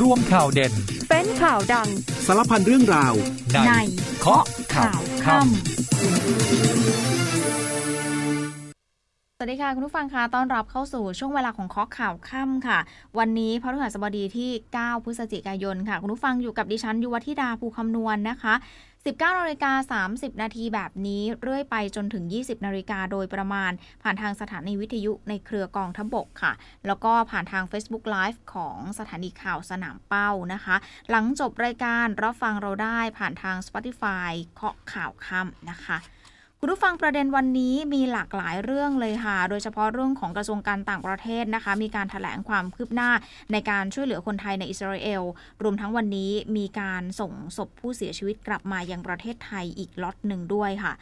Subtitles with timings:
[0.00, 0.72] ร่วมข่าวเด่น
[1.10, 1.88] เป็นข่าวดัง
[2.26, 3.14] สารพันเรื่องราว
[3.66, 3.72] ใน
[4.20, 5.46] เคาะข่าวค่ำ
[9.36, 12.78] สวัสดีค่ะ คุณผู้ฟังคะต้อนรับเข้าสู่ช่วงเวลาของเคาะข่าวค่ำค่ะ
[13.18, 18.54] วันนี้พฤหัสบดีที่ 9 พฤศจิกายนค่ะ คุณผู้ฟังอยู่กับดิฉันยุวธิดาภูคำนวณนนะคะ
[19.06, 26.52] 19นาฬิกา30 นาทีแบบนี้เรื่อยไปจนถึง 20นาฬิกาโดยประมาณ ผ่านทางสถานีวิทยุในเครือกองทบกค่ะ
[26.86, 30.76] แล้วก็ผ่านทาง Facebook Live ของสถานีข่าวสนามเป้านะคะ
[31.10, 35.96] หลังจบรายการรับฟังเราได้ผ่านทาง Spotify เคาะข่าวค่ำนะคะ
[36.66, 43.10] คุณผู้ฟังประเด็นวันนี้มีหลากหลายเรื่องเลยค่ะ โดยเฉพาะเรื่องของกระทรวงการต่างประเทศนะคะ มีการถแถลงความคืบหน้า
[43.52, 45.22] ในการช่วยเหลือคนไทยในอิสราเอล
[45.62, 50.92] รวมทั้งวันนี้มีการส่งศพผู้เสียชีวิตกลับมายังประเทศไทยอีกล็อตหนึ่งด้วยค่ะ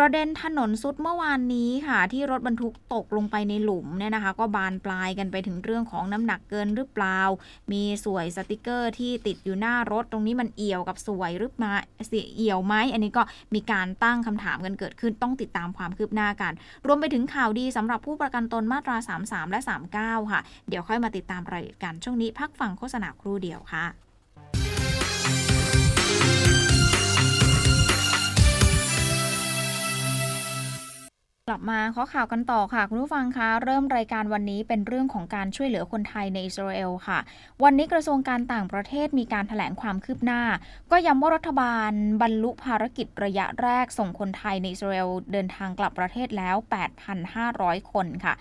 [0.00, 7.20] ประเด็นถนนสุดเมื่อวานนี้ค่ะ ที่รถบรรทุกตกลงไปในหลุมเนี่ยนะคะ ก็บานปลายกันไปถึงเรื่องของน้ำหนักเกินหรือเปล่า
[7.72, 11.72] มีสวยสติกเกอร์ที่ติดอยู่หน้ารถตรงนี้มันเอี่ยวกับสวยหรือมา
[12.06, 13.22] เสียเอี่ยวไหมอันนี้ก็
[13.54, 16.52] มีการตั้งคำถามกันเกิดขึ้นต้องติดตามความคืบหน้ากัน
[16.86, 19.60] รวมไปถึงข่าวดีสำหรับผู้ประกันตนมาตรา 33 และ
[19.96, 24.05] 39 ค่ะ เดี๋ยวค่อยมาติดตามรายละเอียดกันช่วงนี้พักฟังโฆษณาครู่เดียวค่ะ
[31.50, 37.18] กลับมาข้อข่าวกันต่อค่ะ คุณผู้ฟังคะ เริ่มรายการวันนี้เป็นเรื่องของการช่วยเหลือคนไทยในอิสราเอลค่ะ
[37.64, 40.42] วันนี้กระทรวงการต่างประเทศมีการถแถลงความคืบหน้า
[40.90, 46.56] ก็ย้ำว่ารัฐบาลบรรลุภารกิจระยะแรกส่งคนไทยในอิสราเอลเดินทางกลับประเทศแล้ว
[47.24, 48.34] 8,500 คนค่ะ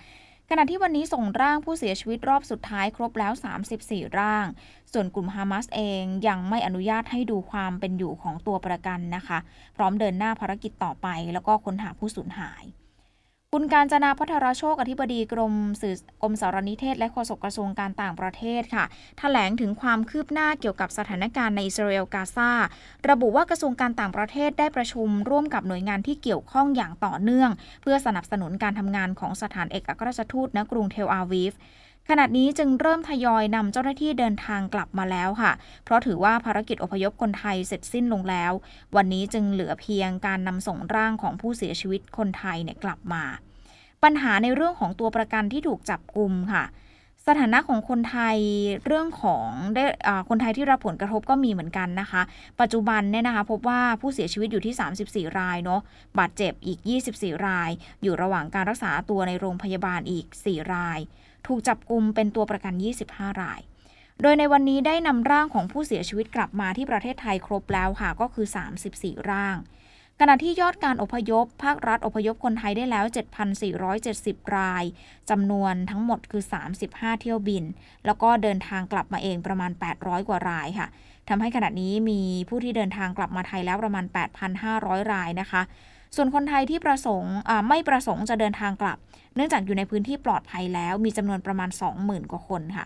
[0.50, 3.34] ขณะที่วันนี้ส่งร่างผู้เสียชีวิตรอบสุดท้ายครบแล้ว
[3.76, 4.46] 34 ร่าง
[4.94, 9.38] ส่วนกลุ่มฮามาสเองยังไม่อนุญาตให้ดูความเป็นอยู่ของตัวประกันนะคะ
[9.76, 12.66] พร้อมเดินหน้าภารกิจต่อไปแล้วก็ค้นหาผู้สูญหาย
[13.58, 22.52] คุณการจนาพัทรโชคอธิบดีกรมสื่อกรมสารนิเทศ และโฆษกกระทรวงการต่างประเทศค่ะถแถลงถึงความคืบหน้าเกี่ยวกับสถานการณ์ในอิสราเอลกาซา
[23.10, 27.50] ระบุว่ากระทรวงการต่างประเทศได้ประชุมร่วมกับหน่วยงานที่เกี่ยวข้องอย่างต่อเนื่อง
[27.82, 31.54] เพื่อสนับสนุนการทำงานของสถานเอกอัครราชทูตณกรุงเทลอาวีฟ
[32.10, 35.52] ขณะนี้จึงเริ่มทยอยนำเจ้าหน้าที่เดินทางกลับมาแล้วค่ะ
[35.84, 38.52] เพราะถือว่าภารกิจอพยพคนไทยเสร็จสิ้นลงแล้ว
[38.96, 43.24] วันนี้จึงเหลือเพียงการนำส่งร่างของผู้เสียชีวิตคนไทยเนี่ยกลับมา
[44.04, 46.66] ปัญหาในเรื่องของตัวประกันที่ถูกจับกลุ่มค่ะ
[47.30, 48.38] สถานะของคนไทย
[48.86, 49.84] เรื่องของได้
[50.30, 52.22] คนไทยที่รับผลกระทบก็มีเหมือนกันนะคะ
[52.62, 55.82] ปัจจุบันเนี่ยนะคะพบว่าผู้เสียชีวิตอยู่ที่ 34 รายเนาะ
[56.20, 56.80] บาดเจ็บอีก
[57.14, 57.70] 24 ราย
[58.04, 61.00] อยู่ระหว่างการรักษาตัวในโรงพยาบาลอีก 4 ราย
[61.48, 62.74] ถูกจับกลุ่มเป็นตัวประกัน
[63.08, 63.62] 25 ราย
[64.22, 68.48] โดยในวันนี้ได้นำร่างของผู้เสียชีวิตกลับมาที่ประเทศไทยครบแล้วค่ะ ก็คือ
[68.88, 69.56] 34 ร่าง
[70.22, 73.06] ขณะที่ยอดการอพยพ ภาครัฐอพยพคนไทยได้แล้ว
[73.82, 74.84] 7,470 ราย
[75.30, 76.44] จำนวนทั้งหมดคือ
[76.82, 77.64] 35 เที่ยวบิน
[78.06, 80.88] แล้วก็เดินทางกลับมาเองประมาณ 800 กว่ารายค่ะ
[81.30, 84.06] ทำให้ขณะนี้มีผู้ที่เดินทางกลับมาไทยแล้วประมาณ
[84.60, 85.62] 8,500 รายนะคะ
[86.16, 87.36] ส่วนคนไทยที่ประสงค์
[87.68, 88.98] ไม่ประสงค์จะเดินทางกลับ
[89.36, 91.70] เนื่องจากอยู่ในพื้นที่ปลอดภัยแล้วมีจำนวนประมาณ
[92.02, 92.86] 20,000 กว่าคนค่ะ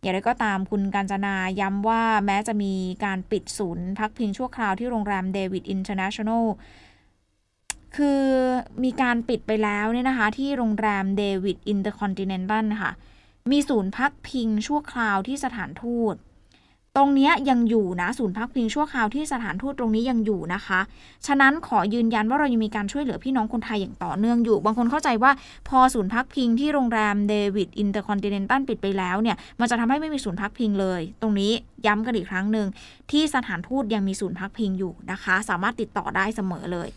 [0.00, 2.72] อย่างไรก็ตามคุณการจนาย้ำว่าแม้จะมี
[3.04, 6.44] การปิดศูนย์พักพิงชั่วคราวที่โรงแรมเดวิดอินเตอร์เนชั่นแนล
[7.96, 8.22] คือ
[8.84, 12.92] มีการปิดไปแล้วเนี่ยนะคะ ที่โรงแรมเดวิดอินเตอร์คอนติเนนตัลค่ะ
[13.50, 16.14] มีศูนย์พักพิงชั่วคราวที่สถานทูต
[16.96, 20.80] ตรงนี้ยังอยู่นะศูนย์พักพิงชั่วคราวที่สถานทูตตรงนี้ยังอยู่นะคะ
[21.26, 25.32] ฉะนั้นขอยืนยันว่าเรายังมีการช่วยเหลือพี่น้องคนไทยอย่างต่อเนื่องอยู่ บางคนเข้าใจว่า
[25.68, 31.52] พอศูนย์พักพิงที่โรงแรมเดวิดอินเตอร์คอนติเนนตัลปิดไปแล้วเนี่ยมันจะทำให้ไม่มีศูนย์พักพิงเลย ตรงนี้
[31.86, 32.66] ย้ำกันอีกครั้งหนึ่ง
[33.10, 36.88] ที่สถานทูตยังมีศูนย์พักพิงอยู่นะคะ สามารถติดต่อได้เสมอเลย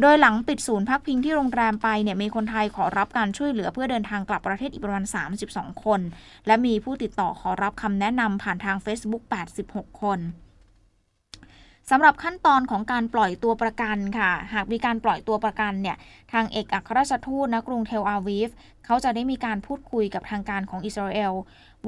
[0.00, 5.04] โดยหลังปิดศูนย์พักพิงที่โรงแรมไปเนี่ยมีคนไทยขอรับการช่วยเหลือเพื่อเดินทางกลับประเทศอีกประมาณ
[5.44, 6.00] 32 คน
[6.46, 9.22] และมีผู้ติดต่อขอรับคำแนะนำผ่านทาง Facebook
[9.62, 10.20] 86 คน
[11.90, 15.96] สำหรับขั้นตอนของการปล่อยตัวประกันค่ะ หากมีการปล่อยตัวประกันเนี่ย
[16.32, 18.50] ทางเอกอัครราชทูตณกรุงเทลอาวีฟ
[18.84, 21.32] เขาจะได้มีการพูดคุยกับทางการของอิสราเอล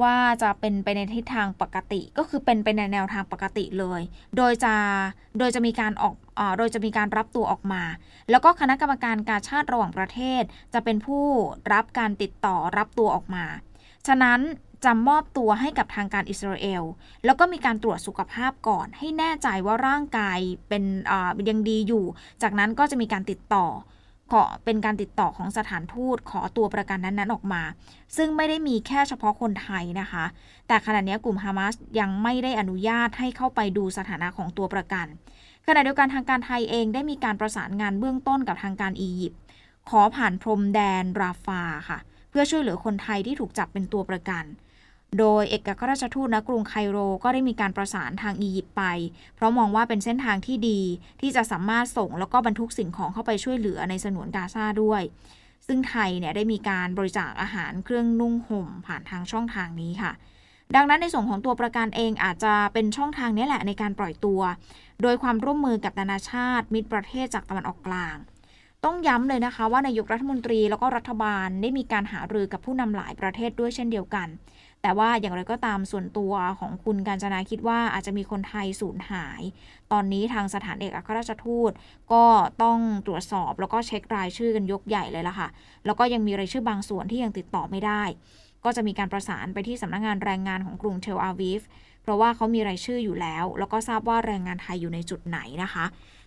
[0.03, 4.01] ว่าจะเป็นไปในทิศทางปกติ ก็คือเป็นไปในแนวทางปกติเลย
[4.37, 4.75] โดยจะ
[5.39, 6.15] โดยจะมีการออก
[6.59, 7.83] โดยจะมีการรับตัวออกมา
[8.31, 10.43] แล้วก็คณะกรรมการการชาติระหว่างประเทศ
[10.75, 11.25] จะเป็นผู้
[11.73, 13.45] รับการติดต่อรับตัวออกมา
[14.07, 14.41] ฉะนั้น
[14.85, 16.83] จะมอบตัวให้กับทางการอิสราเอล
[17.25, 20.39] แล้วก็มีการตรวจสุขภาพก่อน ให้แน่ใจว่าร่างกาย
[20.69, 20.85] เป็น
[21.49, 22.05] ยังดีอยู่
[22.43, 23.67] จากนั้นก็จะมีการติดต่อ
[24.33, 27.63] ขอเป็นการติดต่อของสถานทูตขอตัวประกันนั้นๆออกมา
[28.17, 30.25] ซึ่งไม่ได้มีแค่เฉพาะคนไทยนะคะ
[30.69, 35.07] แต่ขณะนี้กลุ่มฮามาสยังไม่ได้อนุญาตให้เข้าไปดูสถานะของตัวประกัน
[35.67, 39.41] ขณะเดียวกันทางการไทยเองได้มีการประสานงานเบื้องต้นกับทางการอียิปต์
[39.91, 41.99] ขอผ่านพรมแดนราฟาค่ะ
[42.31, 44.45] เพื่อช่วยเหลือคนไทยที่ถูกจับเป็นตัวประกัน
[45.19, 48.85] โดยเอกอัครราชทูตณกรุงไคโรก็ได้มีการประสานทางอียิปต์ไป
[49.37, 50.81] เพราะมองว่าเป็นเส้นทางที่ดี
[51.21, 55.03] ที่จะสามารถส่งแล้วก็บรรทุกสิ่งของเข้าไปช่วยเหลือในสนวนกาซาด้วย
[55.67, 60.13] ซึ่งไทยเนี่ยได้มีการบริจาคอาหารเครื่องนุ่งห่มผ่านทางช่องทางนี้ค่ะ
[60.77, 64.41] ดังนั้นในส่วนของตัวประกันเองอาจจะเป็นช่องทางนี้แหละในการปล่อยตัว
[65.03, 68.17] โดยความร่วมมือกับนานาชาติ มิตรประเทศจากตะวันออกกลาง
[68.85, 74.29] ต้องย้ำเลยนะคะว่านายกรัฐมนตรีแล้วก็รัฐบาลได้มีการหารือกับผู้นำหลายประเทศด้วยเช่นเดียวกัน
[74.87, 79.41] แต่ว่าอย่างไรก็ตามส่วนตัวของคุณการจนาคิดว่าอาจจะมีคนไทยสูญหาย
[79.93, 81.73] ตอนนี้ทางสถานเอกอัครราชทูต
[82.13, 82.25] ก็
[82.63, 85.49] ต้องตรวจสอบแล้วก็เช็ครายชื่อกันยกใหญ่เลยล่ะค่ะ
[85.87, 88.03] แล้วก็ยังมีรายชื่อบางส่วนที่ยังติดต่อไม่ได้
[88.65, 91.63] ก็จะมีการประสานไปที่สำนักงงานแรงงานของกรุงเทลอาวีฟ
[92.03, 95.85] เพราะว่าเขามีรายชื่ออยู่แล้ว แล้วก็ทราบว่าแรงงานไทยอยู่ในจุดไหนนะคะ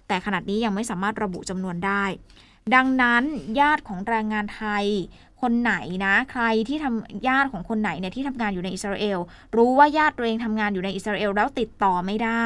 [0.08, 2.04] แต่ขณะนี้ยังไม่สามารถระบุจำนวนได้
[2.76, 3.24] ดังนั้น
[3.60, 4.86] ญาติของแรงงานไทย
[5.42, 5.74] คนไหน
[6.06, 9.20] นะ ใครที่ทำญาติของคนไหนเนี่ยที่ทำงานอยู่ในอิสราเอล
[9.58, 12.46] รู้ว่าญาติตัวเองทำงานอยู่ในอิสราเอลแล้วติดต่อไม่ได้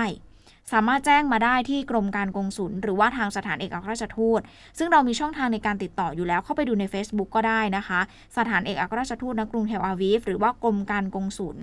[0.72, 4.42] สามารถแจ้งมาได้ที่กรมการกงสุลหรือว่าทางสถานเอกอัครราชทูต
[4.78, 8.00] ซึ่งเรามีช่องทางในการติดต่ออยู่แล้วเข้าไปดูใน Facebook ก็ได้นะคะ
[8.38, 11.58] สถานเอกอัครราชทูตณกรุงเทลอาวีฟหรือว่ากรมการกงสุล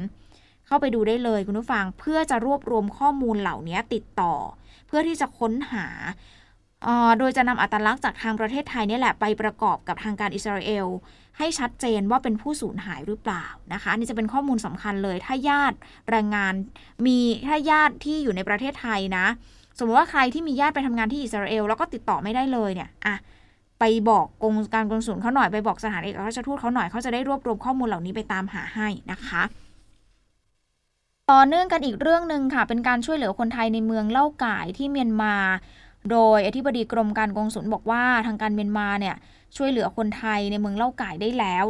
[0.66, 4.34] เข้าไปดูได้เลยคุณผู้ฟังเพื่อจะรวบรวมข้อมูลเหล่านี้ติดต่อ
[4.86, 5.86] เพื่อที่จะค้นหา
[7.18, 10.86] โดยจะนำอัตลักษณ์จากทางประเทศไทยนี่แหละไปประกอบกับทางการอิสราเอล
[11.38, 15.76] ให้ชัดเจนว่าเป็นผู้สูญหายหรือเปล่านะคะนี่จะเป็นข้อมูลสำคัญเลย ถ้าญาติ
[16.10, 16.54] แรงงาน
[17.06, 19.26] มีถ้าญาติที่อยู่ในประเทศไทยนะ
[19.78, 23.16] สมมติว่าใครที่มีญาติไปทำงานที่อิสราเอล แล้วก็ติดต่อไม่ได้เลยเนี่ยอะ
[23.78, 29.42] ไปบอกกงการกงสุลเขาหน่อยไปบอกสถานเอกอัครราชทูตเขาหน่อยเขาจะได้รวบรวมข้อมูลเหล่านี้ไปตามหาให้นะคะ
[31.30, 35.34] ต่อเนื่องกันอีกเรื่องหนึ่งค่ะ เป็นการช่วยเหลือคนไทยในเมืองเล่าก่ายที่เมียนมา
[36.10, 39.16] โดยอธิบดีกรมการกงสุลบอกว่าทางการเมียนมาเนี่ย
[39.56, 41.64] ช่วยเหลือคนไทยในเมืองเล่าไก่ได้แล้ว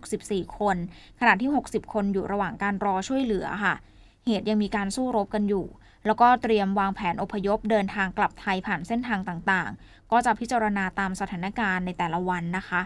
[0.00, 0.76] 164 คน
[1.20, 3.74] ขณะที่ 60 คนอยู่ระหว่างการรอช่วยเหลือค่ะ
[4.26, 5.66] เหตุยังมีการสู้รบกันอยู่
[6.06, 12.80] แล้วก็เตรียมวางแผนอพยพเดินทางกลับไทยผ่านเส้นทางต่างๆ ก็จะพิจารณาตามสถานการณ์ในแต่ละวันนะคะ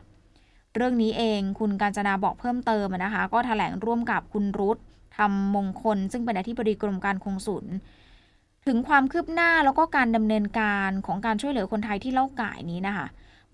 [0.74, 4.78] เรื่องนี้เองคุณการจนาบอกเพิ่มเติมนะคะ ก็ถแถลงร่วมกับคุณรุธ
[5.18, 7.64] ทำมงคล ซึ่งเป็นอธิบดีกรมการคงสุน
[8.66, 13.06] ถึงความคืบหน้าแล้วก็การดำเนินการของการช่วยเหลือคนไทยที่เล่าก่ายนี้นะคะ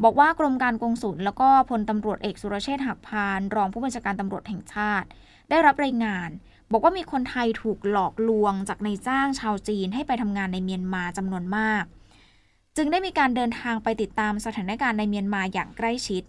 [0.04, 5.06] บอกว่ากรมการกงสุลแล้วก็พลตำรวจเอกสุรเชษฐ์หักพานรองผู้บัญชาการตำรวจแห่งชาติ
[5.50, 6.28] ได้รับรายงาน
[6.72, 11.84] บอกว่ามีคนไทยถูกหลอกลวงจากนายจ้างชาวจีนให้ไปทำงานในเมียนมาจำนวนมาก
[12.76, 16.22] จึงได้มีการเดินทางไปติดตามสถานการณ์ในเมียนมาอย่างใกล้ชิด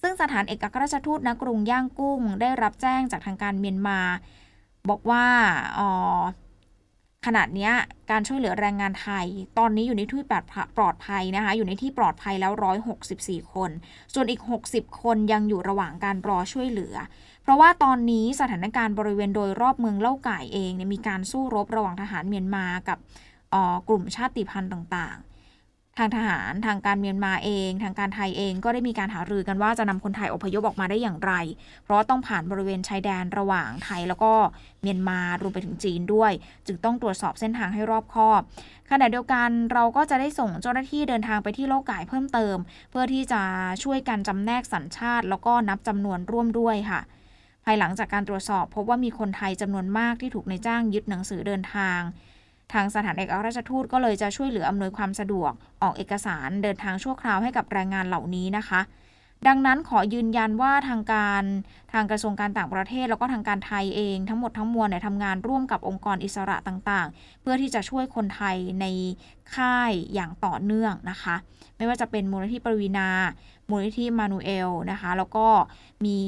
[0.00, 4.00] ซึ่งสถานเอกอัครราชทูตณกรุงย่างกุ้ง ได้รับแจ้งจากทางการเมียนมา
[4.88, 5.26] บอกว่า
[5.78, 5.90] อ๋อ
[7.26, 7.70] ขนาดนี้
[8.10, 9.26] การช่วยเหลือแรงงานไทย
[9.58, 10.22] ตอนนี้อยู่ในที่
[10.76, 12.52] ปลอดภัยนะคะ อยู่ในที่ปลอดภัยแล้ว
[13.02, 13.70] 164 คน
[14.14, 16.94] ส่วนอีก 60 คนยังอยู่ระหว่างการรอช่วยเหลือ
[17.42, 22.98] เพราะว่าตอนนี้สถานการณ์บริเวณโดยรอบเมืองเล่าไก่เองเนี่ยมีการสู้รบระหว่างทหารเมียนมากับ
[23.88, 25.16] กลุ่มชาติพันธุ์ต่าง
[25.98, 31.32] ทางทหารทางการเมียนมาเอง ทางการไทยเองก็ได้มีการหารือกันว่าจะนำคนไทยอพยพออกมาได้อย่างไร
[31.84, 34.32] เพราะต้องผ่านบริเวณชายแดนระหว่างไทยแล้วก็
[34.82, 36.32] เมียนมารวมไปถึงจีนด้วย
[36.66, 38.40] จึงต้องตรวจสอบเส้นทางให้รอบคอบ
[38.90, 42.56] ขณะเดียวกันเราก็จะได้ส่งเจ้าหน้าที่เดินทางไปที่โลกก่ายเพิ่มเติม
[42.90, 43.42] เพื่อที่จะ
[43.84, 47.00] ช่วยกันจำแนกสัญชาติ แล้วก็นับจำนวนร่วมด้วยค่ะ
[47.64, 52.00] ภายหลังจากการตรวจสอบพบว่ามีคนไทยจำนวนมากที่ถูกในจ้างยึดหนังสือเดินทาง
[52.72, 58.80] ทางสถานเอกอัครราชทูตก็เลยจะช่วยเหลืออำนวยความสะดวก ออกเอกสารเดินทางชั่วคราวให้กับแรงงานเหล่านี้นะคะ
[59.48, 61.42] ดังนั้นขอยืนยันว่าทางการ
[61.92, 68.86] ทางกระทรวงการต่างประเทศ แล้วก็ทางการไทยเองทั้งหมดทั้งมวลเนี่ยทำงานร่วมกับองค์กรอิสระต่างๆ เพื่อที่จะช่วยคนไทยใน
[69.54, 71.36] ค่ายอย่างต่อเนื่องนะคะ
[71.76, 73.08] ไม่ว่าจะเป็นมูลนิธิปวีนา
[73.68, 75.46] มูลนิธิมานูเอลนะคะ แล้วก็
[76.04, 76.18] มี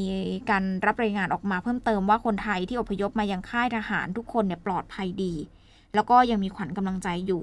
[0.51, 5.35] การรับรายงานออกมาเพิ่มเติมว่าคนไทยที่อพยพมายังค่ายทหารทุกคนเนี่ยปลอดภัยดี
[5.95, 7.43] แล้วก็ยังมีขวัญกำลังใจอยู่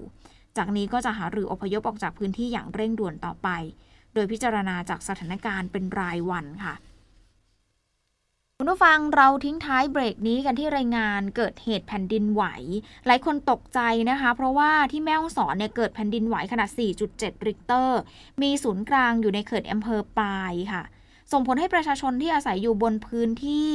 [0.58, 3.50] จากนี้ก็จะหาหรืออพยพออกจากพื้นที่อย่างเร่งด่วนต่อไป
[4.14, 6.76] โดยพิจารณาจากสถานการณ์เป็นรายวันค่ะ
[8.60, 12.44] คุณผู้ฟังเราทิ้งท้ายเบรกนี้กันที่รายงานเกิดเหตุแผ่นดินไหว
[13.06, 16.70] หลายคนตกใจนะคะ เพราะว่าที่แม่ฮ่องสอนเนี่ยเกิดแผ่นดินไหวขนาด
[17.08, 18.00] 4.7 ริกเตอร์
[18.42, 20.84] มีศูนย์กลางอยู่ในเขื่อนอำเภอปายค่ะ
[21.32, 23.74] ส่งผลให้ประชาชนที่อาศัยอยู่บนพื้นที่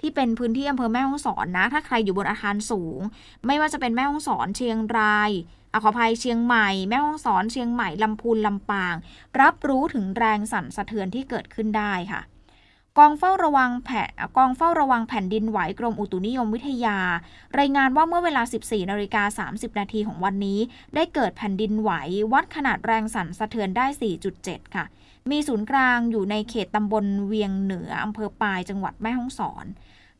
[0.00, 3.00] ที่เป็นพื้นที่อำเภอแม่ฮ่องสอนนะ ถ้าใครอยู่บนอาคารสูง
[3.46, 5.30] ไม่ว่าจะเป็นแม่ฮ่องสอนเชียงราย
[5.74, 8.94] อขอภัยเชียงใหม่ แม่ฮ่องสอนเชียงใหม่ลำพูนลำปาง
[9.40, 12.22] รับรู้ถึงแรงสั่นสะเทือนที่เกิดขึ้นได้ค่ะ
[12.98, 14.02] กองเฝ้าระวังแผ่
[14.36, 16.98] กองเฝ้าระวังแผ่นดินไหวกรมอุตุนิยมวิทยา
[17.58, 20.58] รายงานว่าเมื่อเวลา 14นาฬิกา30 นาทีของวันนี้
[20.94, 21.90] ได้เกิดแผ่นดินไหว
[22.32, 23.86] วัดขนาดแรงสั่นสะเทือนได้
[24.30, 24.84] 4.7 ค่ะ
[25.30, 29.66] มีศูนย์กลางอยู่ในเขตตำบลเวียงเหนืออำเภอปายจังหวัดแม่ฮ่องสอน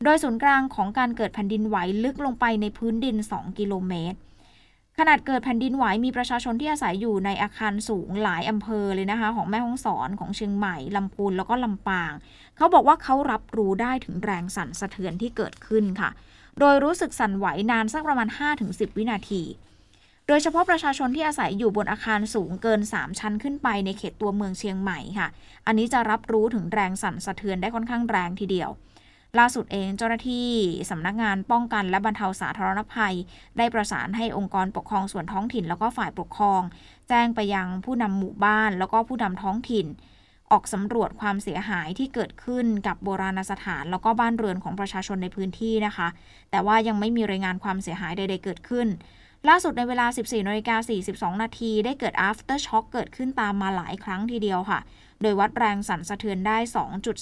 [0.03, 4.17] โดยศูนย์กลางของการเกิดแผ่นดินไหวลึกลงไปในพื้นดิน 2 กิโลเมตร
[4.97, 12.11] ขนาดเกิดแผ่นดินไหวมีประชาชนที่อาศัยอยู่ในอาคารสูงหลายอำเภอเลยนะคะ ของแม่ฮ่องสอนของเชียงใหม่ลำพูนแล้วก็ลำปาง
[12.57, 16.09] เขาบอกว่าเขารับรู้ได้ถึงแรงสั่นสะเทือนที่เกิดขึ้นค่ะ
[16.59, 18.27] โดยรู้สึกสั่นไหวนานสักประมาณ
[18.63, 19.41] 5-10 วินาที
[20.27, 25.27] โดยเฉพาะประชาชนที่อาศัยอยู่บนอาคารสูงเกิน 3 ชั้นขึ้นไปในเขตตัวเมืองเชียงใหม่ค่ะ
[25.65, 28.69] อันนี้จะรับรู้ถึงแรงสั่นสะเทือนได้ค่อนข้างแรงทีเดียว
[29.39, 30.49] ล่าสุดเองเจ้าหน้าที่
[30.89, 33.15] สำนักงานป้องกันและบรรเทาสาธารณภัย
[33.57, 36.61] ได้ประสานให้องค์กรปกครองส่วนท้องถิ่น แล้วก็ฝ่ายปกครอง
[37.09, 39.87] แจ้งไปยังผู้นำหมู่บ้าน แล้วก็ผู้นำท้องถิ่น
[40.51, 46.07] ออกสำรวจความเสียหายที่เกิดขึ้นกับโบราณสถาน แล้วก็บ้านเรือนของประชาชนในพื้นที่นะคะ
[46.51, 48.87] แต่ว่ายังไม่มีรายงานความเสียหายใด ๆ เกิดขึ้น
[49.49, 50.75] ล่าสุดในเวลา 14นาฬิกา
[51.33, 54.79] 42 นาที ได้เกิด after shock เกิดขึ้นตามมาหลายครั้งทีเดียวค่ะ
[55.21, 56.57] โดยวัดแรงสั่นสะเทือนได้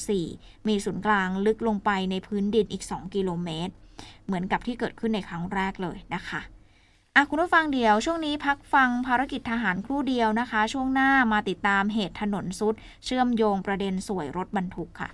[0.02, 3.74] 2.4 มีศูนย์กลางลึกลงไปในพื้นดินอีก 2 กิโลเมตร
[4.26, 6.42] เหมือนกับที่เกิดขึ้นในครั้งแรกเลยนะคะ
[7.16, 12.74] อะคุณผู้ฟังเดียว ช่วงนี้พักฟังภารกิจทหารครู่เดียวนะคะ ช่วงหน้ามาติดตามเหตุถนนซุด
[13.06, 15.10] เชื่อมโยงประเด็นสวยรถบรรทุกค่ะ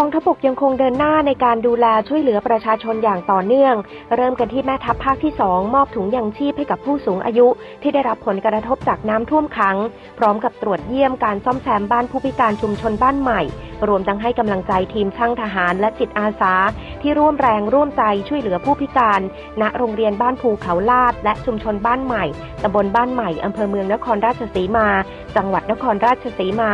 [0.00, 3.74] กองทัพบกยังคงเดินหน้าในการดูแลช่วยเหลือประชาชนอย่างต่อเนื่อง
[4.16, 7.46] เริ่มกันที่แม่ทัพภาคที่ 2 มอบถุงยังชีพให้กับผู้สูงอายุ
[7.82, 9.76] ที่ได้รับผลกระทบจากน้ำท่วมขัง
[10.18, 13.40] พร้อมกับตรวจเยี่ยมการซ่อมแซมบ้านผู้พิการชุมชนบ้านใหม่
[13.88, 16.54] รวมทั้งให้กำลังใจทีมช่างทหารและจิตอาสา
[17.02, 19.20] ที่ร่วมแรงร่วมใจช่วยเหลือผู้พิการ
[19.62, 22.24] ณโรงเรียนบ้านภูเขาลาด และชุมชนบ้านใหม่
[22.62, 24.88] ตำบลบ้านใหม่อำเภอเมืองนครราชสีมา
[25.36, 26.72] จังหวัดนครราชสีมา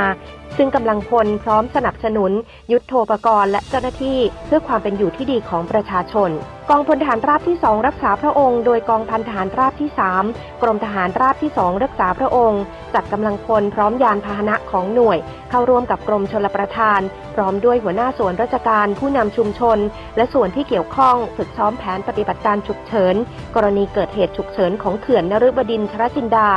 [0.57, 2.33] ซึ่งกำลังพลพร้อมสนับสนุน
[2.73, 6.31] ยุทธโธปกรณ์และเจ้าหน้าที่เพื่อความเป็นอยู่ที่ดีของประชาชน
[6.71, 9.91] กองพลทหารราบที่ 2 รักษาพระองค์ โดยกองพันทหารราบที่
[10.27, 12.63] 3 กรมทหารราบที่ 2 รักษาพระองค์
[12.95, 15.19] จัดกำลังพลพร้อมยานพาหนะของหน่วย
[15.51, 17.01] เข้าร่วมกับกรมชลประทาน
[17.35, 19.79] พร้อมด้วยหัวหน้าส่วนราชการผู้นำชุมชน
[20.17, 23.15] และส่วนที่เกี่ยวข้องฝึกซ้อมแผนปฏิบัติการฉุกเฉิน
[23.55, 26.51] กรณีเกิดเหตุฉุกเฉินของเขื่อนนฤบดินทรจินดา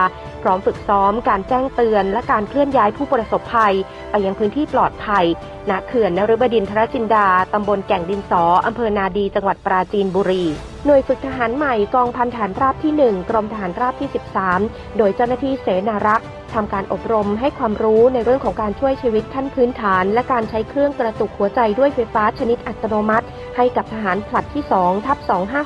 [0.44, 3.74] พร้อมฝึกซ้อมการแจ้งเตือน และการเคลื่อนย้ายผู้ประสบภัย
[4.10, 5.26] ไปยังพื้นที่ปลอดภัย
[5.70, 10.44] ณเขื่อนนฤบดินทรจินดาตำบลแก่งดินสออำเภอนาดีจังหวัดปราจีนบุรี
[10.86, 14.10] หน่วยฝึกทหารใหม่กองพันฐานราบที่ 1 กรมทหารราบที่
[14.54, 23.26] 13 โดยเจ้าหน้าที่เสนารักษ์ทำการอบรมให้ความรู้ในเรื่องของการช่วยชีวิตขั้นพื้นฐาน และการใช้เครื่องกระตุกหัวใจด้วยไฟฟ้าชนิดอัตโนมัติ
[23.56, 25.18] ให้กับทหารผลัดที่ 2 ทับ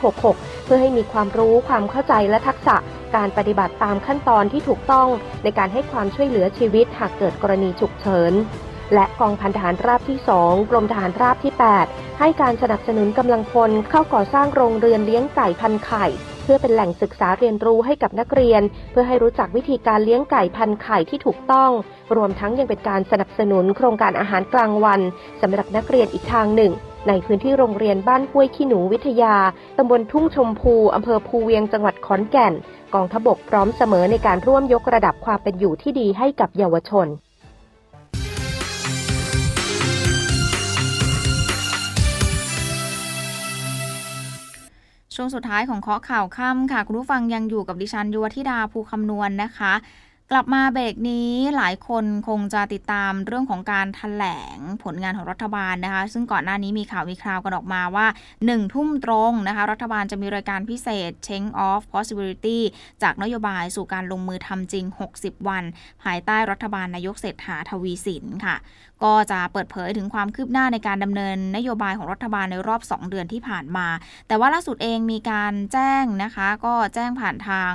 [0.10, 2.76] 2566 เพื่อให้มีความรู้ความเข้าใจและทักษะ
[3.16, 5.08] การปฏิบัติตามขั้นตอนที่ถูกต้อง
[5.44, 8.34] ในการให้ความช่วยเหลือชีวิตหากเกิดกรณีฉุกเฉิน
[8.94, 11.54] และกองพันทหารราบที่ 2 กรมทหารราบที่
[11.86, 16.06] 8 ให้การสนับสนุนกำลังพลเข้าก่อสร้างโรงเรือนเลี้ยงไก่พันไข่
[16.44, 21.72] เพื่อเป็นแหล่งศึกษาเรียนรู้ให้กับนักเรียน เพื่อให้รู้จักวิธีการเลี้ยงไก่พันไข่ที่ถูกต้อง
[22.16, 25.02] รวมทั้งยังเป็นการสนับสนุนโครงการอาหารกลางวัน
[25.42, 26.72] สำหรับนักเรียนอีกทางหนึ่ง
[27.08, 29.36] ในพื้นที่โรงเรียนบ้านห้วยขี้หนูวิทยา
[29.78, 32.54] ตำบลทุ่งชมพู อำเภอภูเวียง จังหวัดขอนแก่น
[32.94, 37.08] กองทบกพร้อมเสมอในการร่วมยกระดับความเป็นอยู่ที่ดีให้กับเยาวชน
[45.16, 49.74] ช่วงสุดท้ายของเคาะข่าวค่ำค่ะ คุณผู้ฟังยังอยู่กับดิฉันยุวธิดาภูคำนวณนนะคะ
[50.32, 54.26] กลับมาเบรกนี้หลายคนคงจะติดตามเรื่องของการถแถล
[54.56, 58.08] งผลงานของรัฐบาลนะคะ ซึ่งก่อนหน้านี้มีข่าวมีคราวกันออกมาว่า
[58.40, 62.60] 1 ทุ่มตรงนะคะ รัฐบาลจะมีรายการพิเศษ Change of Possibility
[63.04, 64.86] จากนโยบายสู่การลงมือทำจริง
[65.18, 65.64] 60 วัน
[66.04, 68.56] ภายใต้รัฐบาลนายกเศรษฐาทวีสินค่ะ
[69.04, 73.88] ก็จะเปิดเผยถึงความคืบหน้าในการดำเนินนโยบายของรัฐบาลในรอบ 2 เดือนที่ผ่านมา
[74.28, 77.72] แต่ว่าล่าสุดเองมีการแจ้งนะคะ ก็แจ้งผ่านทาง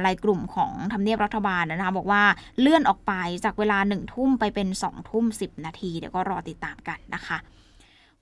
[0.00, 2.22] ไลน์กลุ่มของทำเนียบรัฐบาลนะคะบอกว่า
[2.60, 3.12] เลื่อนออกไป
[3.44, 7.38] จากเวลา1ทุ่มไปเป็น2ทุ่ม10 นาที เดี๋ยวก็รอติดตามกันนะคะ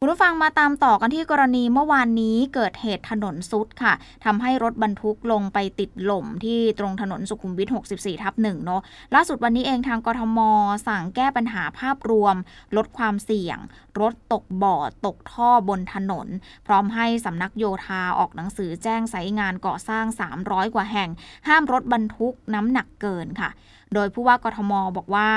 [0.01, 8.81] คุณผู้ฟังมาตามต่อกันที่กรณีเมื่อวานนี้เกิดเหตุถนนซุดค่ะทำให้รถบรรทุกลงไปติดหล่มที่ตรงถนนสุขุมวิท 64 ทับหนึ่งเนาะ
[9.15, 10.39] ล่าสุดวันนี้เองทางกทม
[10.87, 12.37] สั่งแก้ปัญหาภาพรวม
[12.77, 13.59] ลดความเสี่ยง
[14.01, 16.29] รถตกบ่อตกท่อบนถนน
[16.67, 20.05] พร้อมให้สำนักโยธาออกหนังสือแจ้งสายงานก่อสร้าง
[20.41, 21.11] 300 กว่าแห่ง
[21.49, 23.51] ห้ามรถบรรทุกน้ำหนักเกินค่ะ
[23.95, 25.29] โดยผู้ว่ากทมบอกว่า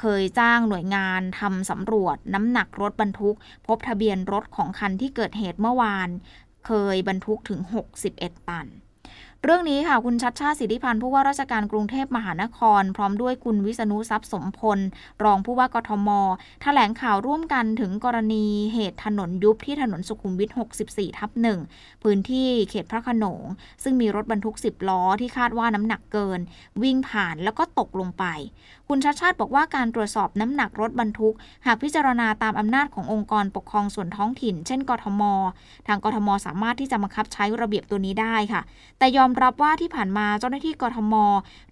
[0.00, 6.08] เคยจ้างหน่วยงานทำสำรวจน้ำหนักรถบรรทุก พบทะเบียนรถของคันที่เกิดเหตุเมื่อวาน
[6.66, 7.60] เคยบรรทุกถึง
[8.04, 8.66] 61 ตัน
[9.48, 14.78] เรื่องนี้ค่ะคุณชัดชาติสิทธิพันธ์ผู้ว่าราชการกรุงเทพมหานคร พร้อมด้วยคุณวิษณุทรัพย์สมพล
[15.24, 16.28] รองผู้ว่ากทมถ
[16.62, 20.50] แถลงข่าวร่วมกันถึงกรณีเหตุถนนยุบที่ถนนสุขุมวิท
[20.84, 21.58] 64 ทับหนึ่ง
[22.02, 23.42] พื้นที่เขตพระโขนง
[23.82, 26.40] ซึ่งมีรถบรรทุก 10 ล้อที่คาดว่าน้ำหนักเกิน
[26.82, 28.24] วิ่งผ่านแล้วก็ตกลงไป
[28.88, 31.34] คุณชัดชาติบอกว่าการตรวจสอบน้ำหนักรถบรรทุก
[31.66, 35.22] หากพิจารณาตามอำนาจขององค์กรปกครองส่วนท้องถิ่น เช่น กทม
[35.86, 38.62] ทางกทม สามารถที่จะบังคับใช้ระเบียบตัวนี้ได้ค่ะ
[38.98, 41.14] แต่ยอมรับว่าที่ผ่านมาเจ้าหน้าที่กทม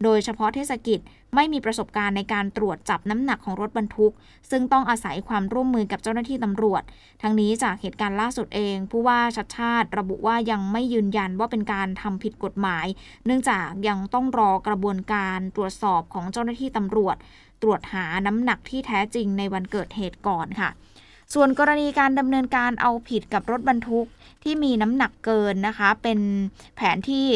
[0.03, 1.01] โดยเฉพาะเทศกิจ
[1.35, 4.13] ไม่มีประสบการณ์ในการตรวจจับน้ำหนักของรถบรรทุก
[4.51, 6.83] ซึ่งต้องอาศัยความร่วมมือกับเจ้าหน้าที่ตำรวจ
[7.23, 12.87] ทั้งนี้จากเหตุการณ์ล่าสุดเอง ผู้ว่าชัดชาติ ระบุว่ายังไม่ยืนยันว่าเป็นการทำผิดกฎหมาย
[13.27, 17.04] เนื่องจากยังต้องรอกระบวนการตรวจสอบของเจ้าหน้าที่ตำรวจ
[17.63, 20.71] ตรวจหาน้ำหนักที่แท้จริงในวันเกิดเหตุก่อนค่ะ
[21.35, 24.07] ส่วนกรณีการดำเนินการเอาผิดกับรถบรรทุก
[24.43, 26.21] ที่มีน้ำหนักเกินนะคะ เป็น
[26.77, 27.29] แผนที่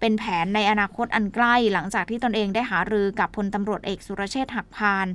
[0.00, 5.06] เป็นแผนในอนาคตอันใกล้หลังจากที่ตนเองได้หารือกับพลตำรวจเอกสุรเชษฐ์หักพาน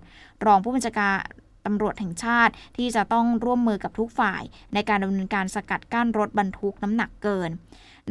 [0.45, 1.17] รองผู้บัญชาการ
[1.65, 7.49] ตำรวจแห่งชาติที่จะต้องร่วมมือกับทุกฝ่าย ในการดำเนินการสกัดกั้นรถบรรทุกน้ำหนักเกิน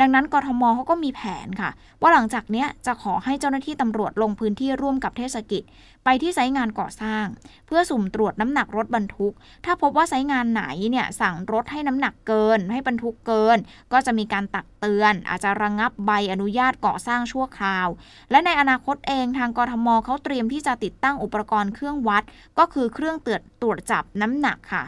[0.01, 5.63] ดังนั้นกทมเขาก็มีแผนค่ะ ว่าหลังจากนี้จะขอให้เจ้าหน้าที่ตำรวจลงพื้นที่ร่วมกับเทศกิจ
[6.05, 7.27] ไปที่ไซต์งานก่อสร้าง
[7.67, 13.59] เพื่อสุ่มตรวจน้ำหนักรถบรรทุก ถ้าพบว่าไซต์งานไหนเนี่ยสั่งรถให้น้ำหนักเกิน ให้บรรทุกเกิน
[13.93, 17.89] ก็จะมีการตักเตือน อาจจะระงงับใบอนุญาตก่อสร้างชั่วคราว
[18.31, 22.23] และในอนาคตเองทางกทมเขาเตรียมที่จะติดตั้งอุปกรณ์เครื่องวัด
[22.59, 24.85] ก็คือเครื่องตรวจตรวจจับน้ำหนักค่ะ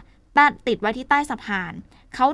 [0.69, 1.73] ติดไว้ที่ใต้สะพาน
[2.14, 2.26] เขา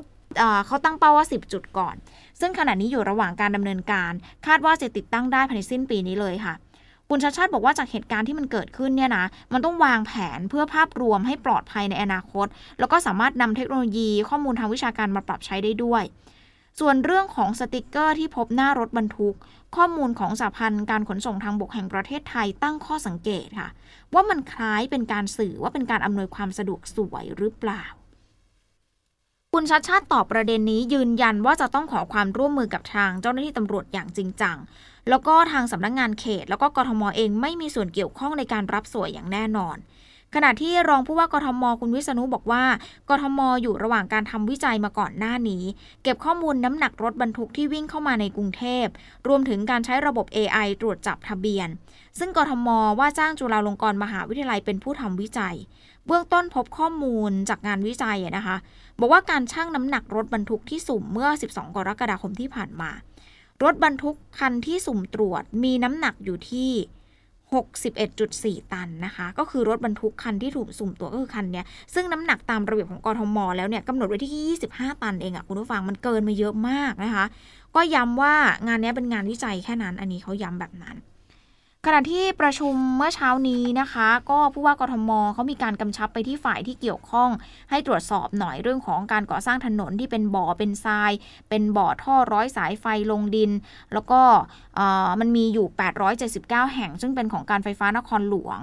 [0.67, 1.95] เขาตั้งเป้าว่า 10 จุดก่อน
[2.41, 4.13] ซึ่งขณะนี้อยู่ระหว่างการดำเนินการ
[4.47, 6.55] คาดว่าจะติดตั้งได้ภายในสิ้นปีนี้เลยค่ะ
[7.09, 12.47] คุณชัดชาติบอกว่าจากเหตุการณ์ที่มันเกิดขึ้นเนี่ยนะ มันต้องวางแผนเพื่อภาพรวมให้ปลอดภัยในอนาคต
[12.79, 16.05] แล้วก็สามารถนำเทคโนโลยีข้อมูลทางวิชาการมาปรับใช้ได้ด้วย
[16.81, 19.37] ส่วนเรื่องของสติกเกอร์ที่พบหน้ารถบรรทุก
[19.77, 23.69] ข้อมูลของสหพันธ์การขนส่งทางบกแห่งประเทศไทยตั้งข้อสังเกตค่ะ
[24.15, 27.85] ว่ามันคล้ายเป็นการสื่อว่าเป็นการอำนวยความสะดวกสวยหรือเปล่า
[29.59, 34.57] คุณชัดชาติตอบประเด็นนี้ยืนยันว่าจะต้องขอความร่วมมือกับทางเจ้าหน้าที่ตำรวจอย่างจริงจัง
[35.09, 39.77] แล้วก็ทางสำนักงงานเขต แล้วก็กทมเองไม่มีส่วนเกี่ยวข้องในการรับสวยอย่างแน่นอน
[40.35, 42.65] ขณะที่รองผู้ว่ากทมคุณวิษณุบอกว่า
[43.09, 45.63] กทมอยู่ระหว่างการทำวิจัยมาก่อนหน้านี้
[46.03, 48.87] เก็บข้อมูลน้ำหนักรถบรรทุกที่วิ่งเข้ามาในกรุงเทพ
[49.29, 51.69] รวมถึงการใช้ระบบ AI ตรวจจับทะเบียน
[52.19, 55.57] ซึ่งกทมว่าจ้างจุฬาลงกรณ์มหาวิทยาลัยเป็นผู้ทำวิจัย
[56.07, 58.57] เบื้องต้นพบข้อมูลจากงานวิจัยนะคะ
[58.99, 62.91] บอกว่าการชั่งน้ำหนักรถบรรทุกที่สุ่มเมื่อ 12 กรกฎาคมที่ผ่านมา
[63.63, 66.71] รถบรรทุกคันที่สุ่มตรวจมีน้ำหนักอยู่ที่
[67.55, 71.63] 61.4 ตันนะคะ ก็คือรถบรรทุกคันที่ถูกสุ่มตัวก็คือคันนี้
[71.95, 77.25] ซึ่งน้ำหนักตามระเบียบของกรทมแล้วเนี่ยกำหนดไว้ที่ 25 ตันเองอะคุณผู้ฟังมันเกินมาเยอะมากนะคะ
[77.75, 78.35] ก็ย้ำว่า
[78.67, 80.97] งานนี้เป็นงานวิจัยแค่นั้นอันนี้เขาย้ำแบบนั้น
[81.89, 87.31] ขณะที่ประชุมเมื่อเช้านี้นะคะ ก็ผู้ว่ากทมเขามีการกำชับไปที่ฝ่ายที่เกี่ยวข้อง
[87.71, 91.13] ให้ตรวจสอบหน่อยเรื่องของการก่อสร้างถนนที่เป็นบ่อเป็นทราย
[91.49, 93.51] เป็นบ่อท่อร้อยสายไฟลงดิน
[93.93, 94.21] แล้วก็
[95.21, 95.67] มันมีอยู่
[96.21, 98.59] 879 แห่ง ซึ่งเป็นของการไฟฟ้านครหลวง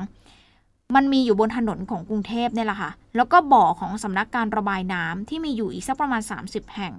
[0.95, 6.93] มันมีอยู่บนถนนของกรุงเทพเนี่ยแหละค่ะ แล้วก็บ่อของสำนักการระบายน้ำที่มีอยู่อีกสักประมาณ 30 แห่ง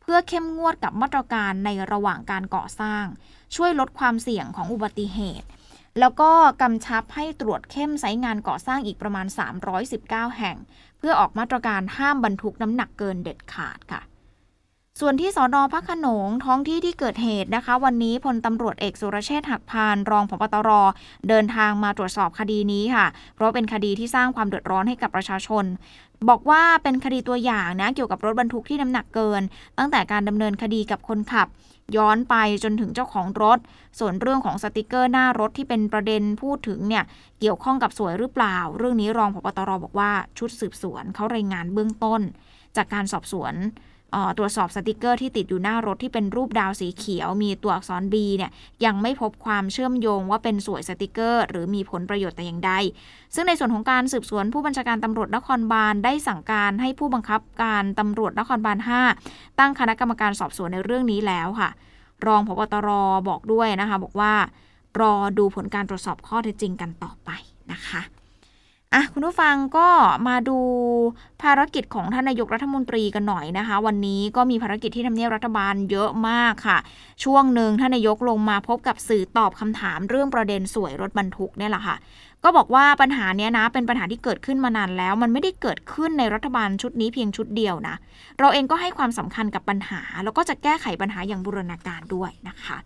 [0.00, 3.04] เพื่อเข้มงวดกับมาตรการในระหว่างการก่อสร้าง
[3.56, 5.48] ช่วยลดความเสี่ยงของอุบัติเหตุ
[6.00, 6.30] แล้วก็
[6.62, 9.26] กำชับให้ตรวจเข้มไซต์งานก่อสร้างอีกประมาณ
[9.82, 10.56] 319 แห่ง
[10.98, 14.00] เพื่อออกมาตรการห้ามบรรทุกน้ำหนักเกินเด็ดขาดค่ะ
[15.00, 20.70] ส่วนที่สอนอพักขนงท้องที่ที่เกิดเหตุนะคะ วันนี้พลตำรวจเอกสุรเชษฐ์หักพานรองผบตร
[21.28, 25.64] เดินทางมาตรวจสอบคดีนี้ค่ะ เพราะเป็นคดีที่สร้างความเดือดร้อนให้กับประชาชน
[26.28, 29.42] บอกว่าเป็นคดีตัวอย่างนะเกี่ยวกับรถบรรทุกที่น้ำหนักเกิน
[29.78, 31.48] ตั้งแต่การดำเนินคดีกับคนขับ
[31.96, 33.58] ย้อนไปจนถึงเจ้าของรถ
[33.98, 37.04] ส่วนเรื่องของสติกเกอร์หน้ารถที่เป็นประเด็นพูดถึงเนี่ย
[37.40, 42.20] เกี่ยวข้องกับส่วยหรือเปล่า เรื่องนี้รอง ผบ.ตร.บอกว่าชุดสืบสวนเขารายงานเบื้องต้น
[42.76, 43.54] จากการสอบสวน
[44.38, 48.50] ตรวจสอบสติกเกอร์ที่ติดอยู่หน้ารถที่เป็นรูปดาวสีเขียว มีตัวอักษร B เนี่ย
[48.84, 52.72] ยังไม่พบความเชื่อมโยงว่าเป็นส่วยสติกเกอร์ หรือมีผลประโยชน์แต่อย่างใด
[53.34, 58.78] ซึ่งในส่วนของการสืบสวนผู้บัญชาการตำรวจนครบาลได้สั่งการให้ผู้บังคับการตำรวจนครบาล
[59.18, 61.70] 5 ตั้งคณะกรรมการสอบสวนในเรื่องนี้แล้วค่ะ
[62.26, 62.88] รองพบตร
[63.28, 64.34] บอกด้วยนะคะ บอกว่า
[65.00, 67.12] รอดูผลการตรวจสอบข้อเท็จจริงกันต่อ
[68.96, 69.88] อะคุณผู้ฟังก็
[70.28, 70.58] มาดู
[71.42, 76.78] ภารกิจของท่านนายกรัฐมนตรีกันหน่อยนะคะ วันนี้ก็มีภารกิจที่ทำเนียบรัฐบาลเยอะมากค่ะ
[77.24, 81.96] ช่วงหนึ่งท่านนายกลงมาพบกับสื่อตอบคำถามเรื่องประเด็นสวยรถบรรทุกเนี่ยแหละค่ะ
[82.44, 87.96] ก็บอกว่าปัญหาเนี้ยนะ เป็นปัญหาที่เกิดขึ้นมานานแล้ว มันไม่ได้เกิดขึ้นในรัฐบาลชุดนี้เพียงชุดเดียวนะ
[88.38, 92.78] เราเองก็ให้ความสำคัญกับปัญหา แล้วก็จะแก้ไขปัญหาอย่างบูรณาการด้วยนะคะ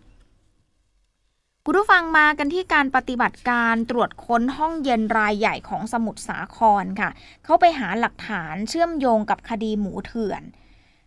[1.65, 7.09] คุณผู้ฟังมากันที่การปฏิบัติการตรวจค้นห้องเย็นรายใหญ่ของสมุทรสาครค่ะ
[7.45, 10.43] เขาไปหาหลักฐานเชื่อมโยงกับคดีหมูเถื่อน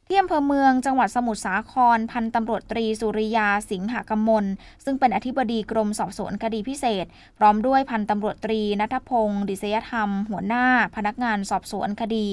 [0.06, 4.44] ที่อำเภอเมืองจังหวัดสมุทรสาคร พันตำรวจตรีสุริยาสิงหกมล
[4.84, 7.06] ซึ่งเป็นอธิบดีกรมสอบสวนคดีพิเศษ
[7.38, 12.26] พร้อมด้วยพันตำรวจตรีนัทพงศ์ดิษยธรรม หัวหน้า พนักงานสอบสวนคดี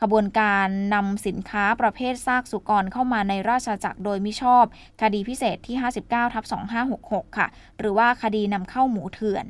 [0.00, 4.64] ขบวนการนำสินค้าประเภทซากสุกรเข้ามาในราชจักรโดยมิชอบ
[5.02, 6.44] คดีพิเศษที่ 59ทับ
[6.90, 7.46] 2566 ค่ะ
[7.78, 9.44] หรือว่าคดีนำเข้าหมูเถื่อน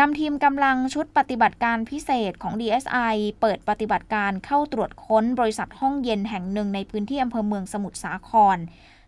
[0.00, 8.58] นำทีมกำลังชุดปฏิบัติการพิเศษของ DSI เปิดปฏิบัติการเข้าตรวจค้นบริษัทห้องเย็นแห่งหนึ่งในพื้นที่อำเภอเมืองสมุทรสาคร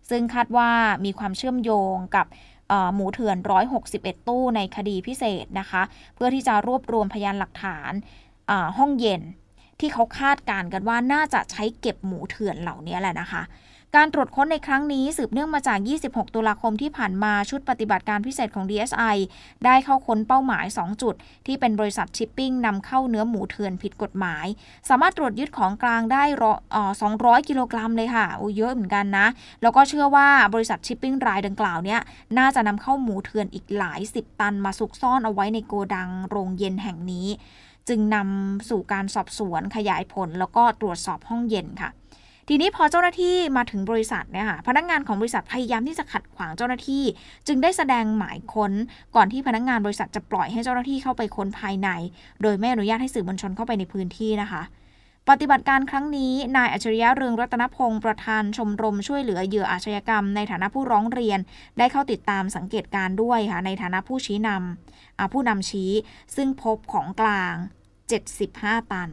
[0.09, 0.71] ซึ่งคาดว่า
[1.05, 2.27] มีความเชื่อมโยงกับ
[2.95, 3.37] หมูเถื่อน
[3.83, 5.81] 161 ตู้ในคดีพิเศษนะคะ
[6.15, 7.91] เพื่อที่จะรวบรวมพยานหลักฐาน
[8.77, 9.21] ห้องเย็น
[9.79, 13.43] ที่เขาคาดการกันว่าน่าจะใช้เก็บหมูเถื่อนเหล่านี้แหละนะคะ
[13.95, 19.17] การตรวจค้นในครั้งนี้สืบเนื่องมาจาก 26 ตุลาคมที่ผ่านมาชุดปฏิบัติการพิเศษของ DSI
[19.65, 24.45] ได้เข้าค้นเป้าหมาย 2 จุด ที่เป็นบริษัทชิปปิ้งนำเข้าเนื้อหมูเถื่อนผิดกฎหมาย
[24.89, 26.23] สามารถตรวจยึดของกลางได้
[26.85, 29.27] 200 กิโลกรัมเลยค่ะโอ้เยอะเหมือนกันนะ
[29.61, 31.99] แล้วก็เชื่อว่าบริษัทชิปปิ้งรายดังกล่าวเนี่ย
[32.37, 37.27] น่าจะนำเข้าหมูเถื่อนอีกหลายสิบตันมาซุกซ่อนเอาไว้ในโกดังโรงเย็นแห่งนี้
[37.89, 41.91] จึงนำสู่การสอบสวนขยายผล แล้วก็ตรวจสอบห้องเย็นค่ะ
[42.49, 47.03] ทีนี้พอเจ้าหน้าที่มาถึงบริษัทเนี่ยค่ะพนักงานของบริษัทพยายามที่จะขัดขวางเจ้าหน้าที่
[47.47, 48.71] จึงได้แสดงหมายค้น
[49.15, 51.89] ก่อนที่พนักงานบริษัทจะปล่อยให้เจ้าหน้าที่เข้าไปค้นภายใน
[52.41, 54.61] โดยไม่อนุญาตให้สื่อมวลชนเข้าไปในพื้นที่นะคะ
[55.29, 61.39] ปฏิบัติการครั้งนี้ นายอัจฉริยะเรืองรัตนพงศ์ประธานชมรมช่วยเหลือเหยื่ออาชญากรรม ในฐานะผู้ร้องเรียน
[61.77, 65.91] ได้เข้าติดตามสังเกตการด้วยค่ะในฐานะผู้ชี้นำผู้นำชี้
[66.35, 67.55] ซึ่งพบของกลาง
[68.11, 69.09] 75 ตัน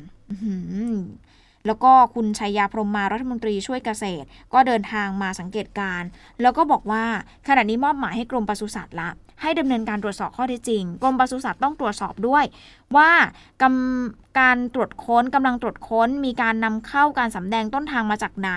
[1.66, 6.02] แล้วก็คุณชัยยาพรมมารัฐมนตรีช่วยเกษตร ก็เดินทางมาสังเกตการ
[6.42, 7.04] แล้วก็บอกว่า
[7.48, 12.44] ขณะนี้มอบหมายให้กรมปศุสัตว์ละให้ดำเนินการตรวจสอบข้อเท็จจริง กรมปศุสัตว์ต้องตรวจสอบด้วย
[12.96, 13.10] ว่า
[14.40, 18.50] การตรวจค้นกำลังตรวจค้น มีการนำเข้าการสำแดงต้นทางมาจากไหน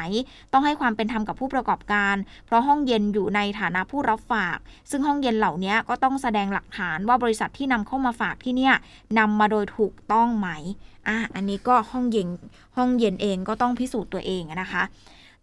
[0.54, 4.58] ต้องให้ความเป็นธรรมกับผู้ประกอบการ เพราะห้องเย็นอยู่ในฐานะผู้รับฝาก
[4.90, 8.74] ซึ่งห้องเย็นเหล่านี้ก็ต้องแสดงหลักฐานว่าบริษัทที่นำเข้ามาฝากที่เนี่ย
[9.20, 10.50] นำมาโดยถูกต้องไหม
[11.08, 12.28] อะอันนี้ก็ห้องเย็น
[12.78, 14.84] ห้องเย็นเองก็ต้องพิสูจน์ตัวเองนะคะ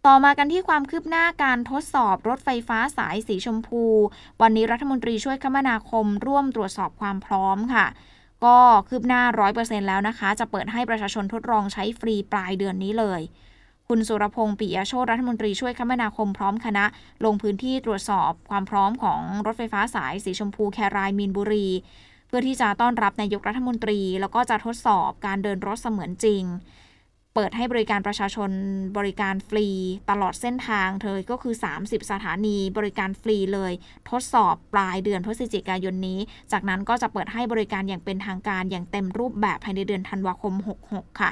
[0.09, 3.83] ต่อมากันที่ความคืบหน้าการทดสอบรถไฟฟ้าสายสีชมพู
[4.41, 7.85] วันนี้รัฐมนตรีช่วยคมนาคมร่วมตรวจสอบความพร้อมค่ะ
[8.45, 9.21] ก็คืบหน้า
[9.55, 13.21] 100%แล้วนะคะ จะเปิดให้ประชาชนทดลองใช้ฟรีปลายเดือนนี้เลย
[13.87, 16.85] คุณสุรพงศ์ปิยโชตรัฐมนตรีช่วยคมนาคมพร้อมคณะ
[17.25, 21.67] ลงพื้นที่ตรวจสอบความพร้อมของรถไฟฟ้าสายสีชมพูแครายมีนบุรี
[22.27, 26.43] เพื่อที่จะต้อนรับนายกรัฐมนตรี แล้วก็จะทดสอบการเดินรถเสมือนจริง
[27.35, 28.51] เปิดให้บริการประชาชน
[28.97, 29.67] บริการฟรี
[30.09, 33.71] ตลอดเส้นทางเธอก็คือ 30 สถานีบริการฟรีเลย
[34.09, 36.19] ทดสอบปลายเดือนพฤศจิกายนนี้
[36.51, 40.53] จากนั้นก็จะเปิดให้บริการอย่างเป็นทางการอย่างเต็มรูปแบบภายในเดือนธันวาคม
[40.87, 41.29] 66 ค่ะ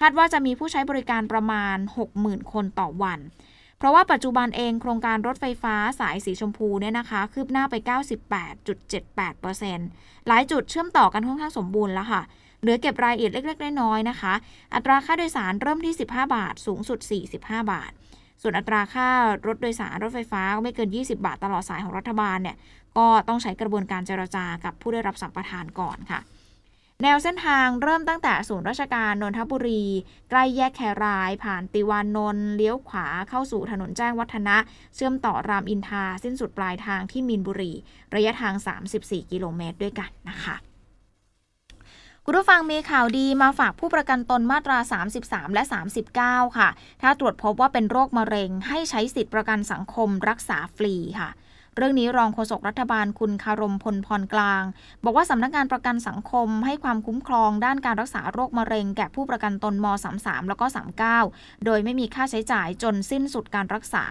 [0.00, 1.76] คาดว่าจะมีผู้ใช้บริการประมาณ
[2.14, 3.20] 60,000 คนต่อวัน
[3.78, 7.74] เพราะว่าปัจจุบันเองโครงการรถไฟฟ้าสายสีชมพูเนี่ยนะคะ คืบหน้าไป
[8.60, 12.22] 98.78%หลายจุดเชื่อมต่อกันค่อนข้างสมบูรณ์แล้วค่ะ
[12.66, 14.34] เหลือเก็บรายละเอียดเล็กๆ น้อยๆนะคะ
[14.74, 16.98] อัตราค่าโดยสารเริ่มที่ 15 บาท สูงสุด
[17.34, 17.38] 45
[17.72, 17.90] บาท
[18.42, 19.08] ส่วนอัตราค่า
[19.46, 22.56] รถโดยสารรถไฟฟ้าไม่เกิน 20 บาทตลอดสายของรัฐบาลเนี่ย
[22.98, 26.20] ก็ต้องใช้กระบวนการเจรจากับผู้ได้รับสัมปทานก่อนค่ะ
[27.02, 29.84] แนวเส้นทางเริ่มตั้งแต่ศูนย์ราชการนนทบุรี
[30.30, 34.56] ใกล้แยกแคราย ผ่านติวานนท์เลี้ยวขวาเข้าสู่ถนนแจ้งวัฒนะ
[34.94, 37.72] เชื่อมต่อรามอินทาสิ้นสุดปลายทางที่มีนบุรี
[38.14, 38.54] ระยะทาง
[38.92, 40.56] 34 กิโลเมตรด้วยกันนะคะ
[42.28, 44.78] คุณผู้ฟังมีข่าวดีมาฝากผู้ประกันตนมาตรา
[45.14, 45.62] 33 และ
[46.12, 46.68] 39 ค่ะ
[47.02, 51.30] ถ้าตรวจพบว่าเป็นโรคมะเร็งให้ใช้สิทธิประกันสังคมรักษาฟรีค่ะ
[51.76, 54.62] เรื่องนี้รองโฆษกรัฐบาลคุณคารมพลพรกลาง
[55.04, 59.86] บอกว่าสำนักงานประกันสังคมให้ความคุ้มครองด้านการรักษาโรคมะเร็งแก่ผู้ประกันตนม
[60.16, 60.66] 33 แล้วก็
[61.14, 64.04] 39 โดยไม่มีค่าใช้จ่ายจนสิ้นสุดการรักษา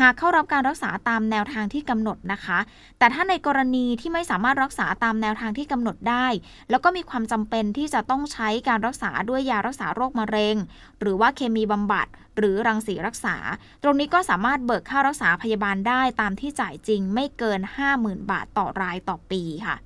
[0.00, 2.58] หากเข้ารับการรักษาตามแนวทางที่กำหนดนะคะ
[2.98, 6.26] แต่ถ้าในกรณีที่ไม่สามารถรักษาตามแนวทางที่กำหนดได้
[6.70, 10.56] แล้วก็มีความจำเป็นที่จะต้องใช้การรักษาด้วยยารักษาโรคมะเร็ง
[11.00, 13.36] หรือว่าเคมีบำบัด หรือรังสีรักษา
[13.82, 17.60] ตรงนี้ก็สามารถเบิกค่ารักษาพยาบาลได้ตามที่จ่ายจริงไม่เกิน
[17.94, 19.76] 50,000 บาทต่อรายต่อปีค่ะ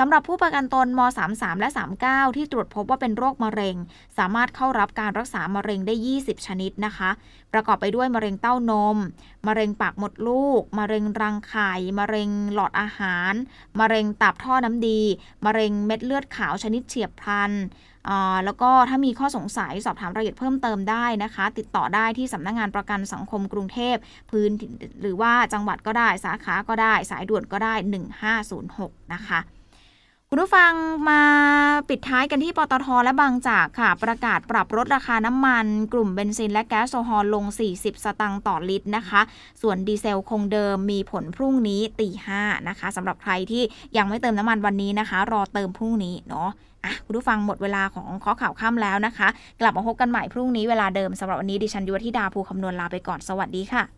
[0.00, 1.68] สำหรับผู้ประกันตนม 33 และ
[2.04, 3.76] 39 ที่ตรวจพบว่าเป็นโรคมะเร็ง
[4.18, 7.10] สามารถเข้ารับการรักษามะเร็งได้ 20 ชนิดนะคะ
[7.52, 8.96] ประกอบไปด้วยมะเร็งเต้านม
[9.46, 13.32] มะเร็งปากมดลูก มะเร็งรังไข่ มะเร็งหลอดอาหาร
[13.80, 15.00] มะเร็งตับท่อน้ำดี
[15.44, 17.52] มะเร็งเม็ดเลือดขาวชนิดเฉียบพลัน
[18.44, 23.96] แล้วก็ถ้ามีข้อสงสัยสอบถามรายละเอียดเพิ่มเติมได้นะคะ ติดต่อได้ที่สำนักงงานประกันสังคมกรุงเทพ
[24.30, 24.50] พื้น
[25.02, 27.74] หรือว่าจังหวัดก็ได้สาขาก็ได้ สายด่วนก็ได้
[28.42, 29.40] 1506 นะคะ
[30.30, 30.72] คุณผู้ฟัง
[31.10, 31.22] มา
[31.88, 39.20] ปิดท้ายกันที่ปตทและบางจากค่ะ ประกาศปรับลดราคาน้ำมัน กลุ่มเบนซินและแก๊สโซฮอลลง 40 สตังค์ต่อลิตรนะคะ
[39.62, 43.62] ส่วนดีเซลคงเดิมมีผลพรุ่งนี้ตีห้านะคะสำหรับใครที่
[43.96, 46.48] ยังไม่เติมน้ำมันวันนี้นะคะ รอเติมพรุ่งนี้เนาะ
[46.84, 49.28] อะคุณผู้ฟังหมดเวลาของข้อข่าวค่ำแล้วนะคะ
[49.60, 53.97] กลับมาพบกันใหม่พรุ่งนี้เวลาเดิมสำหรับวันนี้ดิฉันยุวธิดาภูคำนวณลาไปก่อนสวัสดีค่ะ